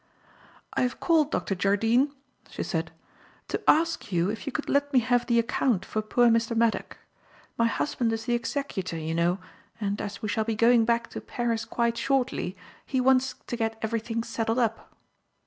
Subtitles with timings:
[0.73, 1.53] "I have called, Dr.
[1.53, 2.11] Jardine."
[2.49, 2.89] she said,
[3.49, 6.57] "to ask you if you could let me have the account for poor Mr.
[6.57, 6.97] Maddock.
[7.55, 9.37] My husband is the executor, you know,
[9.79, 13.77] and, as we shall be going back to Paris quite shortly, he wants to get
[13.83, 14.91] everything settled up."